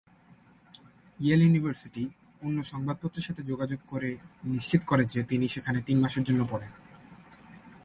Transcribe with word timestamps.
Yale 1.19 1.41
University, 1.43 2.03
অন্য 2.41 2.57
সংবাদপত্রের 2.63 3.25
সাথে 3.27 3.41
যোগাযোগ 3.43 3.79
করে, 3.87 4.11
নিশ্চিত 4.45 4.81
করে 4.85 5.03
যে 5.05 5.19
তিনি 5.23 5.45
সেখানে 5.47 5.79
তিন 5.87 5.97
মাসের 6.03 6.23
জন্য 6.23 6.41
পড়েন। 6.51 6.71